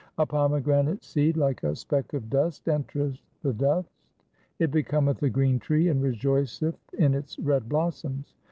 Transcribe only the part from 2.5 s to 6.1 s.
entereth the dust. It becometh a green tree, and